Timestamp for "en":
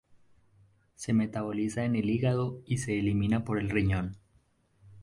1.85-1.95